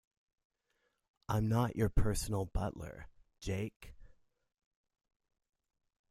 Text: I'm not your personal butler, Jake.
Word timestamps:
I'm 1.29 1.47
not 1.47 1.75
your 1.75 1.87
personal 1.89 2.45
butler, 2.45 3.09
Jake. 3.39 3.93